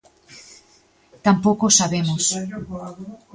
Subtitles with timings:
[1.25, 2.25] Tampouco o sabemos.